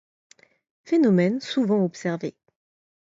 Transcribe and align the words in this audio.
Phénomène 0.83 1.39
souvent 1.41 1.83
observé. 1.83 2.33